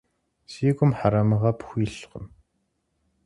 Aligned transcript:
Си 0.51 0.69
гум 0.77 0.91
хьэрэмыгъэ 0.97 1.51
пхуилъкъым. 1.59 2.25